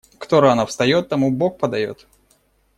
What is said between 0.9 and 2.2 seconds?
тому Бог подаёт.